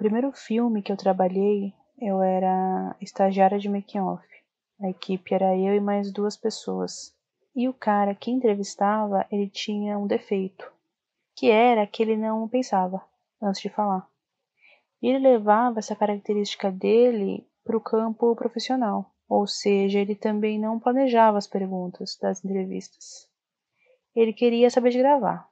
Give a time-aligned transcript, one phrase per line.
[0.00, 4.26] primeiro filme que eu trabalhei, eu era estagiária de making off.
[4.80, 7.14] A equipe era eu e mais duas pessoas.
[7.54, 10.72] E o cara que entrevistava, ele tinha um defeito,
[11.36, 13.04] que era que ele não pensava
[13.42, 14.08] antes de falar.
[15.02, 20.80] E ele levava essa característica dele para o campo profissional, ou seja, ele também não
[20.80, 23.28] planejava as perguntas das entrevistas.
[24.16, 25.46] Ele queria saber de gravar.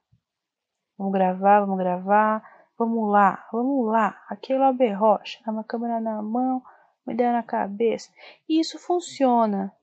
[0.97, 4.25] Vamos gravar, vamos gravar, vamos lá, vamos lá.
[4.29, 6.63] Aquele é Rocha, uma câmera na mão,
[7.05, 8.11] uma ideia na cabeça.
[8.49, 9.75] E isso funciona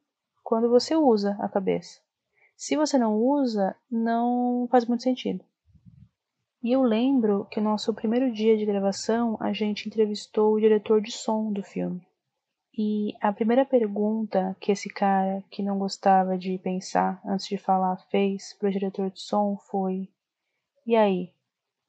[0.43, 1.99] quando você usa a cabeça.
[2.55, 5.43] Se você não usa, não faz muito sentido.
[6.63, 11.01] E eu lembro que no nosso primeiro dia de gravação, a gente entrevistou o diretor
[11.01, 12.01] de som do filme.
[12.77, 17.97] E a primeira pergunta que esse cara, que não gostava de pensar antes de falar,
[18.09, 20.09] fez para o diretor de som foi:
[20.85, 21.34] E aí,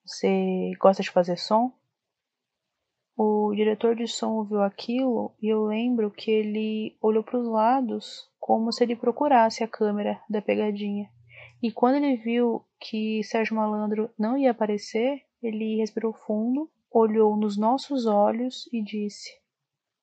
[0.07, 1.73] você gosta de fazer som?
[3.17, 8.31] O diretor de som ouviu aquilo e eu lembro que ele olhou para os lados
[8.39, 11.11] como se ele procurasse a câmera da pegadinha.
[11.63, 17.57] E quando ele viu que Sérgio Malandro não ia aparecer, ele respirou fundo, olhou nos
[17.57, 19.31] nossos olhos e disse: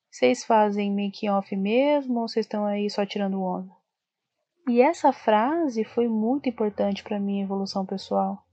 [0.09, 3.71] Vocês fazem making off mesmo ou vocês estão aí só tirando onda?
[4.67, 8.43] E essa frase foi muito importante para minha evolução pessoal.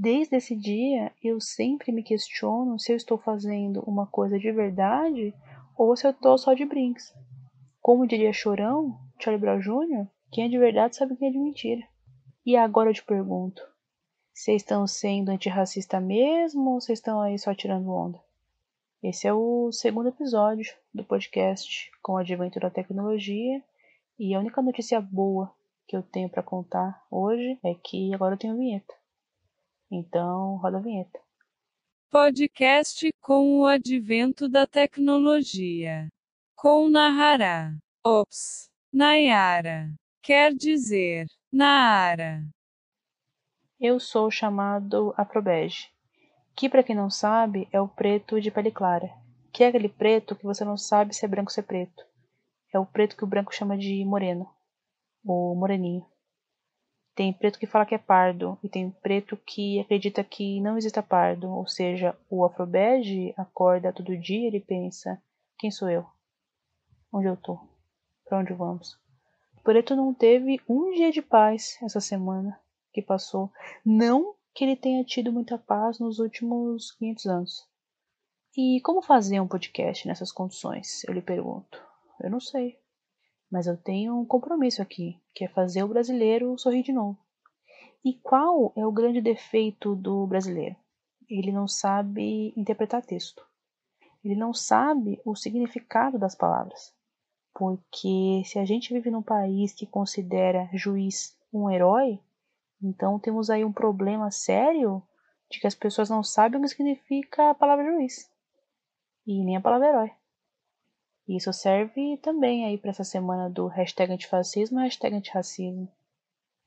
[0.00, 5.34] Desde esse dia, eu sempre me questiono se eu estou fazendo uma coisa de verdade
[5.76, 7.12] ou se eu estou só de brinks.
[7.82, 11.82] Como diria Chorão, Charlie Brown Jr., quem é de verdade sabe quem é de mentira.
[12.46, 13.60] E agora eu te pergunto,
[14.32, 18.20] vocês estão sendo antirracista mesmo ou vocês estão aí só tirando onda?
[19.02, 23.60] Esse é o segundo episódio do podcast com o advento da tecnologia
[24.16, 25.52] e a única notícia boa
[25.88, 28.94] que eu tenho para contar hoje é que agora eu tenho vinheta.
[29.90, 31.18] Então, roda a vinheta.
[32.10, 36.08] Podcast com o advento da tecnologia.
[36.54, 37.76] Com Nahara.
[38.04, 38.68] Ops.
[38.92, 39.92] Nayara.
[40.22, 42.42] Quer dizer, Naara.
[43.80, 45.88] Eu sou chamado Afrobege,
[46.54, 49.08] que para quem não sabe é o preto de pele clara,
[49.52, 52.04] que é aquele preto que você não sabe se é branco ou se é preto.
[52.74, 54.50] É o preto que o branco chama de moreno,
[55.24, 56.04] ou moreninho.
[57.18, 61.02] Tem preto que fala que é pardo e tem preto que acredita que não exista
[61.02, 65.20] pardo, ou seja, o afrobege acorda todo dia e ele pensa:
[65.58, 66.06] quem sou eu?
[67.12, 67.58] Onde eu tô?
[68.24, 68.96] Para onde vamos?
[69.56, 72.56] O preto não teve um dia de paz essa semana
[72.92, 73.50] que passou.
[73.84, 77.68] Não que ele tenha tido muita paz nos últimos 500 anos.
[78.56, 81.02] E como fazer um podcast nessas condições?
[81.02, 81.84] Eu lhe pergunto.
[82.22, 82.78] Eu não sei.
[83.50, 87.18] Mas eu tenho um compromisso aqui, que é fazer o brasileiro sorrir de novo.
[88.04, 90.76] E qual é o grande defeito do brasileiro?
[91.28, 93.42] Ele não sabe interpretar texto.
[94.24, 96.92] Ele não sabe o significado das palavras.
[97.54, 102.20] Porque se a gente vive num país que considera juiz um herói,
[102.82, 105.02] então temos aí um problema sério
[105.50, 108.30] de que as pessoas não sabem o que significa a palavra juiz.
[109.26, 110.17] E nem a palavra herói.
[111.28, 115.86] E isso serve também aí para essa semana do hashtag antifascismo hashtag antirracismo.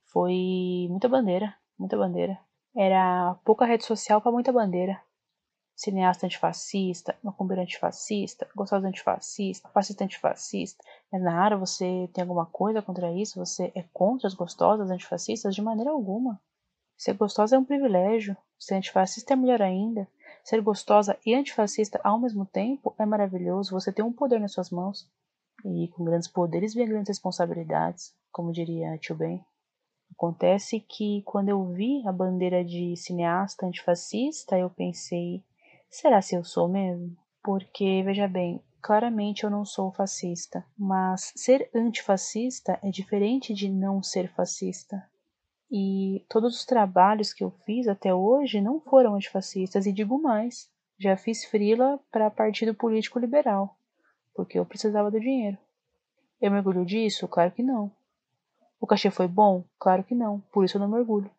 [0.05, 2.39] Foi muita bandeira, muita bandeira.
[2.75, 5.01] Era pouca rede social para muita bandeira.
[5.75, 10.83] Cineasta antifascista, macumbeiro antifascista, gostosa antifascista, fascista antifascista.
[11.11, 13.39] É Nara, você tem alguma coisa contra isso?
[13.39, 15.55] Você é contra as gostosas antifascistas?
[15.55, 16.39] De maneira alguma.
[16.95, 18.37] Ser gostosa é um privilégio.
[18.59, 20.07] Ser antifascista é melhor ainda.
[20.43, 23.71] Ser gostosa e antifascista ao mesmo tempo é maravilhoso.
[23.71, 25.09] Você tem um poder nas suas mãos.
[25.63, 29.43] E com grandes poderes vem grandes responsabilidades, como diria Tio Ben.
[30.11, 35.43] Acontece que quando eu vi a bandeira de cineasta antifascista, eu pensei:
[35.89, 37.15] será se eu sou mesmo?
[37.43, 44.01] Porque, veja bem, claramente eu não sou fascista, mas ser antifascista é diferente de não
[44.03, 45.10] ser fascista.
[45.71, 50.69] E todos os trabalhos que eu fiz até hoje não foram antifascistas, e digo mais,
[50.99, 53.77] já fiz frila para partido político liberal,
[54.35, 55.57] porque eu precisava do dinheiro.
[56.41, 57.27] Eu mergulho disso?
[57.27, 57.89] Claro que não.
[58.81, 59.63] O cachê foi bom?
[59.79, 61.31] Claro que não, por isso eu não mergulho.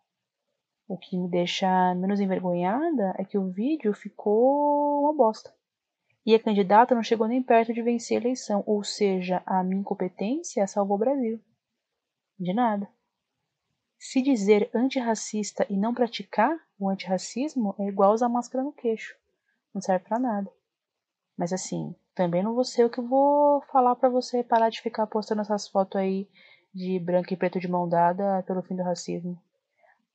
[0.89, 5.53] O que me deixa menos envergonhada é que o vídeo ficou uma bosta.
[6.25, 9.81] E a candidata não chegou nem perto de vencer a eleição, ou seja, a minha
[9.81, 11.41] incompetência salvou o Brasil.
[12.39, 12.89] De nada.
[14.05, 19.17] Se dizer antirracista e não praticar o antirracismo é igual usar máscara no queixo.
[19.73, 20.51] Não serve para nada.
[21.37, 25.07] Mas assim, também não vou ser o que vou falar para você parar de ficar
[25.07, 26.29] postando essas fotos aí
[26.75, 29.41] de branco e preto de mão dada pelo fim do racismo.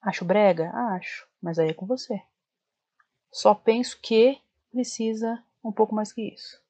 [0.02, 0.70] Acho brega?
[0.94, 2.22] Acho, mas aí é com você.
[3.32, 4.38] Só penso que
[4.70, 6.62] precisa um pouco mais que isso.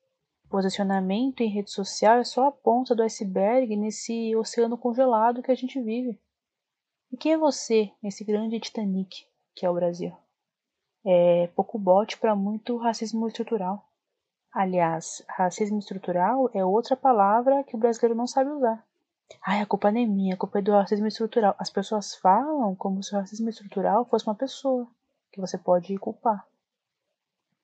[0.51, 5.55] Posicionamento em rede social é só a ponta do iceberg nesse oceano congelado que a
[5.55, 6.19] gente vive.
[7.11, 9.25] E quem é você nesse grande Titanic
[9.55, 10.15] que é o Brasil?
[11.05, 13.87] É pouco bote para muito racismo estrutural.
[14.51, 18.85] Aliás, racismo estrutural é outra palavra que o brasileiro não sabe usar.
[19.45, 21.55] Ai, a culpa não é minha, a culpa é do racismo estrutural.
[21.57, 24.87] As pessoas falam como se o racismo estrutural fosse uma pessoa
[25.31, 26.45] que você pode culpar.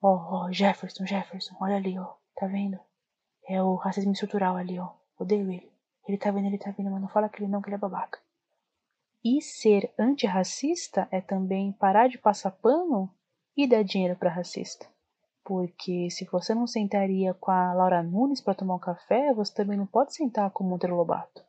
[0.02, 2.14] Oh, oh, Jefferson, Jefferson, olha ali, ó.
[2.36, 2.80] Tá vendo?
[3.48, 4.90] É o racismo estrutural ali, ó.
[5.18, 5.72] Odeio ele.
[6.08, 7.80] Ele tá vendo, ele tá vendo, mas não fala que ele não, que ele é
[7.80, 8.20] babaca.
[9.26, 13.10] E ser antirracista é também parar de passar pano
[13.56, 14.86] e dar dinheiro para racista.
[15.46, 19.78] Porque se você não sentaria com a Laura Nunes para tomar um café, você também
[19.78, 21.42] não pode sentar com o Monteiro Lobato.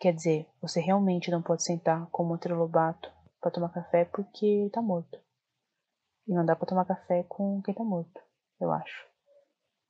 [0.00, 3.08] Quer dizer, você realmente não pode sentar com o Monteiro Lobato
[3.40, 5.20] para tomar café porque tá morto.
[6.26, 8.20] E não dá para tomar café com quem tá morto,
[8.60, 9.06] eu acho.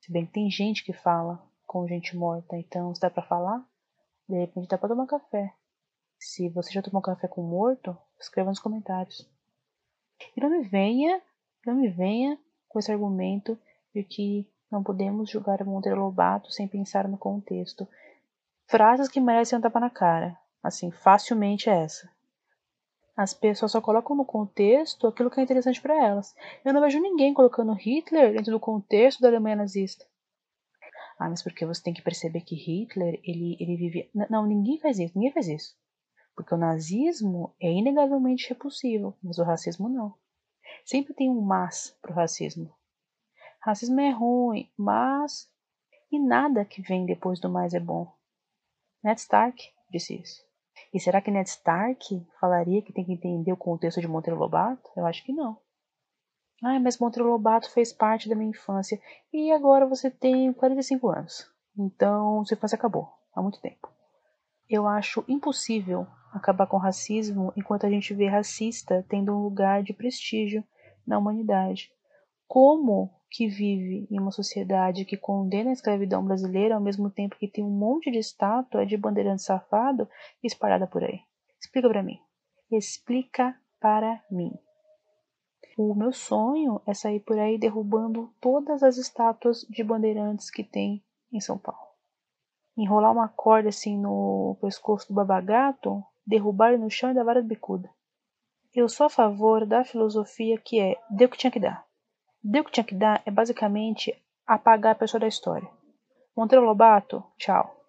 [0.01, 3.63] Se bem que tem gente que fala com gente morta, então se dá para falar,
[4.29, 5.51] de repente dá para tomar café.
[6.25, 9.29] Se você já tomou café com morto, escreva nos comentários.
[10.35, 11.21] E não me venha,
[11.65, 12.39] não me venha
[12.69, 13.59] com esse argumento
[13.93, 17.85] de que não podemos julgar Monteiro Lobato sem pensar no contexto.
[18.67, 20.39] Frases que merecem um tapa na cara.
[20.63, 22.09] Assim, facilmente é essa.
[23.17, 26.33] As pessoas só colocam no contexto aquilo que é interessante para elas.
[26.63, 30.05] Eu não vejo ninguém colocando Hitler dentro do contexto da Alemanha nazista.
[31.19, 34.09] Ah, mas porque você tem que perceber que Hitler, ele, ele vivia.
[34.29, 35.82] Não, ninguém faz isso, ninguém faz isso.
[36.35, 40.13] Porque o nazismo é inegavelmente repulsivo, mas o racismo não.
[40.85, 42.73] Sempre tem um mas pro racismo.
[43.61, 45.49] Racismo é ruim, mas.
[46.11, 48.11] E nada que vem depois do mais é bom.
[49.03, 50.43] Ned Stark disse isso.
[50.93, 54.89] E será que Ned Stark falaria que tem que entender o contexto de Monteiro Lobato?
[54.95, 55.57] Eu acho que não.
[56.63, 58.99] Ah, mas Monteiro Lobato fez parte da minha infância.
[59.31, 61.51] E agora você tem 45 anos.
[61.77, 63.11] Então, sua infância acabou.
[63.35, 63.92] Há muito tempo.
[64.69, 69.83] Eu acho impossível acabar com o racismo enquanto a gente vê racista tendo um lugar
[69.83, 70.63] de prestígio
[71.05, 71.91] na humanidade.
[72.47, 77.47] Como que vive em uma sociedade que condena a escravidão brasileira ao mesmo tempo que
[77.47, 80.07] tem um monte de estátua de bandeirante safado
[80.43, 81.19] espalhada por aí?
[81.59, 82.19] Explica para mim.
[82.71, 84.51] Explica para mim.
[85.77, 91.03] O meu sonho é sair por aí derrubando todas as estátuas de bandeirantes que tem
[91.31, 91.92] em São Paulo.
[92.75, 97.45] Enrolar uma corda assim no pescoço do babagato, derrubar ele no chão e dar várias
[97.45, 97.91] bicudas.
[98.73, 101.85] Eu sou a favor da filosofia que é deu o que tinha que dar.
[102.43, 105.69] Deu o que tinha que dar é basicamente apagar a pessoa da história.
[106.35, 107.79] Monteiro Lobato, tchau.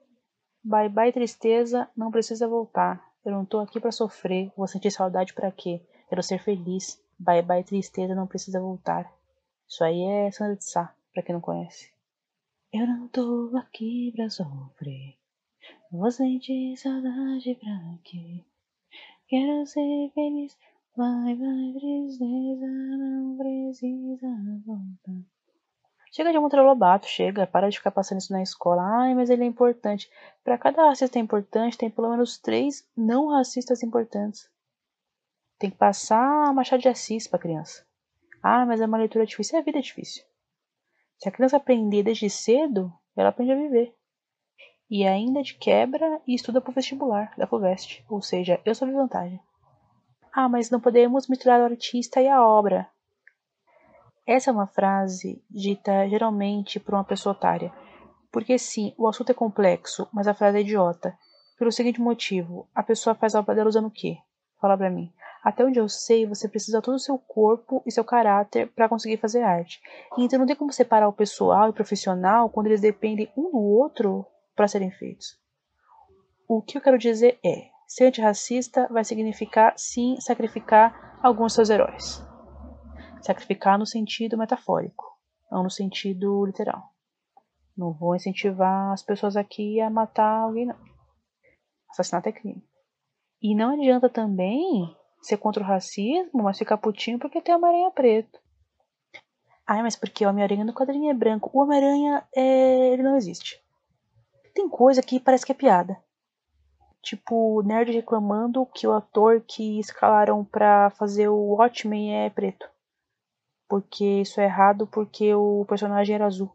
[0.62, 3.02] Bye bye tristeza, não precisa voltar.
[3.24, 5.80] Eu não tô aqui para sofrer, vou sentir saudade para quê?
[6.08, 7.02] Quero ser feliz.
[7.18, 9.10] Bye bye tristeza, não precisa voltar.
[9.66, 11.93] Isso aí é Sandra de Sá, pra quem não conhece.
[12.76, 15.16] Eu não tô aqui pra sofrer.
[15.92, 18.42] Vou sentir saudade pra quê?
[19.28, 20.58] Quero ser feliz.
[20.96, 24.26] Vai, vai, tristeza, não precisa
[24.66, 25.22] voltar.
[26.10, 28.82] Chega de Monteiro Lobato, chega, para de ficar passando isso na escola.
[28.82, 30.10] Ai, mas ele é importante.
[30.42, 34.50] Para cada racista importante, tem pelo menos três não racistas importantes.
[35.60, 37.86] Tem que passar Machado de Assis para criança.
[38.42, 39.56] Ah, mas é uma leitura difícil.
[39.56, 40.24] É a vida é difícil.
[41.24, 43.96] Se a criança aprender desde cedo, ela aprende a viver.
[44.90, 48.04] E ainda de quebra e estuda para o vestibular da FUVEST.
[48.10, 49.40] Ou seja, eu sou de vantagem.
[50.30, 52.86] Ah, mas não podemos misturar o artista e a obra.
[54.26, 57.72] Essa é uma frase dita geralmente por uma pessoa otária.
[58.30, 61.18] Porque sim, o assunto é complexo, mas a frase é idiota.
[61.58, 64.18] Pelo seguinte motivo, a pessoa faz a obra dela usando o quê?
[64.60, 65.10] Fala pra mim.
[65.44, 69.18] Até onde eu sei, você precisa todo o seu corpo e seu caráter para conseguir
[69.18, 69.80] fazer arte.
[70.18, 73.58] Então não tem como separar o pessoal e o profissional quando eles dependem um do
[73.58, 74.24] outro
[74.56, 75.38] para serem feitos.
[76.48, 82.20] O que eu quero dizer é, Ser antirracista vai significar, sim, sacrificar alguns seus heróis.
[83.22, 85.04] Sacrificar no sentido metafórico,
[85.50, 86.90] não no sentido literal.
[87.76, 90.76] Não vou incentivar as pessoas aqui a matar alguém, não.
[91.90, 92.64] Assassinato é crime.
[93.40, 98.38] E não adianta também ser contra o racismo, mas ficar putinho porque tem Homem-Aranha preto.
[99.66, 101.50] Ai, mas porque o Homem-Aranha no quadrinho é branco.
[101.52, 102.92] O Homem-Aranha, é...
[102.92, 103.62] ele não existe.
[104.54, 105.98] Tem coisa que parece que é piada
[107.04, 112.68] tipo, nerd reclamando que o ator que escalaram pra fazer o Watchmen é preto.
[113.68, 116.50] Porque isso é errado porque o personagem era azul.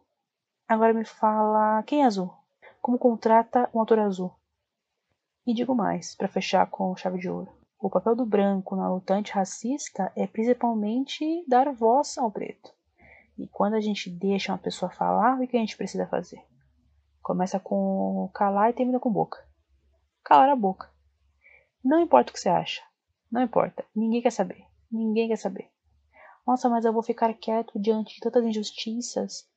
[0.67, 2.33] Agora me fala, quem é azul?
[2.81, 4.33] Como contrata um ator azul?
[5.45, 7.51] E digo mais, para fechar com chave de ouro.
[7.81, 12.73] O papel do branco na luta antirracista é principalmente dar voz ao preto.
[13.37, 16.43] E quando a gente deixa uma pessoa falar, o que a gente precisa fazer?
[17.21, 19.41] Começa com calar e termina com boca.
[20.25, 20.91] Calar a boca.
[21.81, 22.81] Não importa o que você acha.
[23.31, 23.85] Não importa.
[23.95, 24.65] Ninguém quer saber.
[24.91, 25.71] Ninguém quer saber.
[26.45, 29.47] Nossa, mas eu vou ficar quieto diante de tantas injustiças.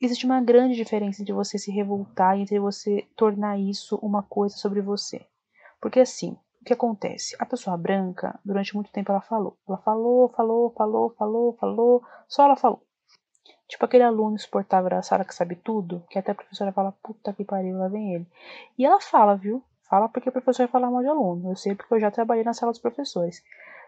[0.00, 4.56] Existe uma grande diferença entre você se revoltar e entre você tornar isso uma coisa
[4.56, 5.26] sobre você.
[5.80, 7.36] Porque assim, o que acontece?
[7.38, 9.56] A pessoa branca, durante muito tempo, ela falou.
[9.66, 12.82] Ela falou, falou, falou, falou, falou, só ela falou.
[13.66, 17.32] Tipo aquele aluno insuportável da sala que sabe tudo, que até a professora fala, puta
[17.32, 18.26] que pariu, lá vem ele.
[18.76, 19.64] E ela fala, viu?
[19.88, 21.50] Fala porque o professor vai falar mal de aluno.
[21.50, 23.42] Eu sei porque eu já trabalhei na sala dos professores.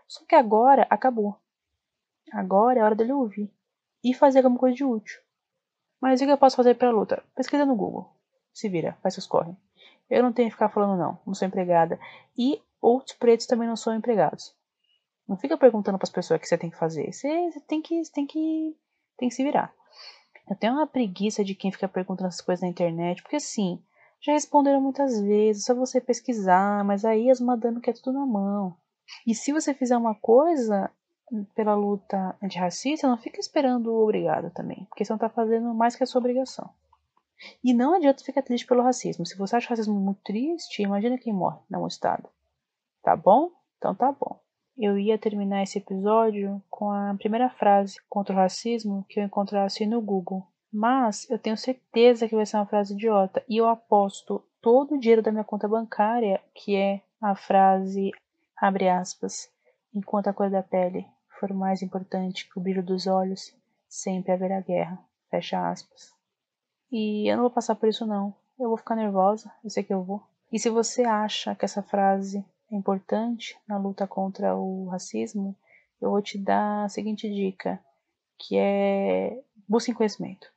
[0.06, 1.36] Só que agora acabou.
[2.32, 3.52] Agora é hora dele ouvir.
[4.02, 5.20] E fazer alguma coisa de útil.
[6.00, 7.22] Mas o que eu posso fazer pra luta?
[7.34, 8.10] Pesquisa no Google.
[8.52, 9.54] Se vira, faz seus corre.
[10.12, 11.98] Eu não tenho que ficar falando não, não sou empregada.
[12.36, 14.54] E outros pretos também não são empregados.
[15.26, 17.10] Não fica perguntando para as pessoas o que você tem que fazer.
[17.10, 18.76] Você, tem que, tem que,
[19.16, 19.72] tem que se virar.
[20.50, 23.82] Eu tenho uma preguiça de quem fica perguntando essas coisas na internet, porque assim,
[24.20, 28.26] já responderam muitas vezes, só você pesquisar, mas aí as mandando que é tudo na
[28.26, 28.76] mão.
[29.26, 30.90] E se você fizer uma coisa
[31.54, 35.96] pela luta antirracista, não fica esperando o obrigado também, porque você não está fazendo mais
[35.96, 36.68] que a sua obrigação.
[37.62, 39.26] E não adianta ficar triste pelo racismo.
[39.26, 42.28] Se você acha o racismo muito triste, imagina quem morre no estado.
[43.02, 43.50] Tá bom?
[43.78, 44.40] Então tá bom.
[44.76, 49.84] Eu ia terminar esse episódio com a primeira frase contra o racismo que eu encontrasse
[49.86, 50.46] no Google.
[50.72, 53.44] Mas eu tenho certeza que vai ser uma frase idiota.
[53.48, 58.10] E eu aposto todo o dinheiro da minha conta bancária que é a frase,
[58.56, 59.50] abre aspas,
[59.94, 61.06] enquanto a cor da pele
[61.38, 63.52] for mais importante que o brilho dos olhos,
[63.88, 64.98] sempre haverá guerra.
[65.28, 66.12] Fecha aspas.
[66.92, 68.34] E eu não vou passar por isso não.
[68.58, 70.22] Eu vou ficar nervosa, eu sei que eu vou.
[70.52, 75.56] E se você acha que essa frase é importante na luta contra o racismo,
[76.00, 77.80] eu vou te dar a seguinte dica,
[78.38, 80.52] que é busquem conhecimento.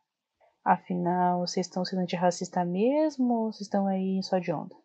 [0.64, 4.76] Afinal, vocês estão sendo antirracista mesmo ou vocês estão aí só de onda?